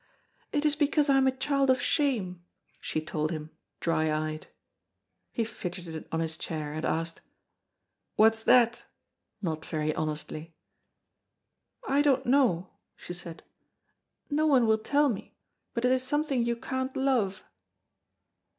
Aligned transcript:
"It 0.51 0.65
is 0.65 0.75
because 0.75 1.11
I 1.11 1.17
am 1.19 1.27
a 1.27 1.31
child 1.31 1.69
of 1.69 1.79
shame," 1.79 2.43
she 2.79 3.01
told 3.05 3.29
him, 3.29 3.51
dry 3.79 4.11
eyed. 4.11 4.47
He 5.31 5.43
fidgeted 5.45 6.07
on 6.11 6.19
his 6.21 6.37
chair, 6.37 6.73
and 6.73 6.83
asked, 6.83 7.21
"What's 8.15 8.43
that?" 8.45 8.85
not 9.43 9.63
very 9.63 9.93
honestly. 9.93 10.55
"I 11.87 12.01
don't 12.01 12.25
know," 12.25 12.71
she 12.95 13.13
said, 13.13 13.43
"no 14.27 14.47
one 14.47 14.65
will 14.65 14.79
tell 14.79 15.07
me, 15.07 15.35
but 15.75 15.85
it 15.85 15.91
is 15.91 16.01
something 16.01 16.43
you 16.43 16.55
can't 16.55 16.97
love." 16.97 17.43